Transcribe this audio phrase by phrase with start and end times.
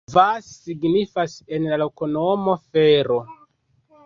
[0.11, 3.21] Vas signifas en la loknomo: fero.